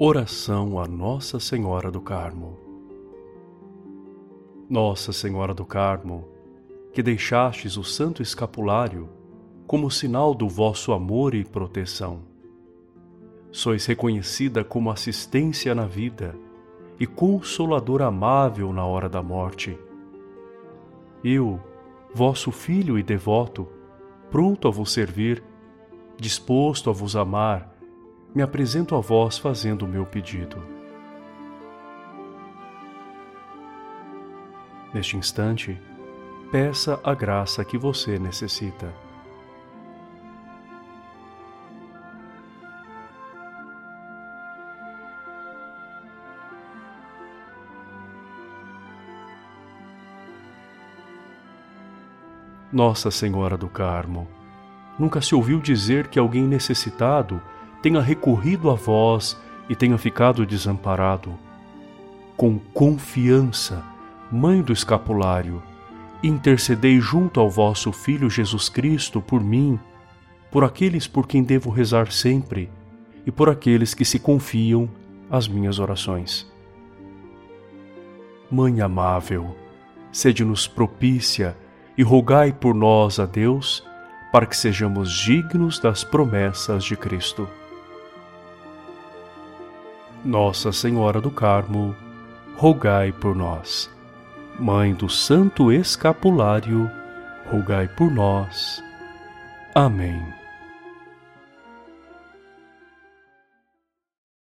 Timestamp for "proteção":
11.42-12.20